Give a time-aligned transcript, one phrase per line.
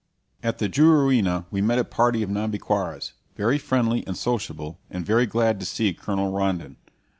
[0.41, 5.27] At the Juruena we met a party of Nhambiquaras, very friendly and sociable, and very
[5.27, 6.77] glad to see Colonel Rondon.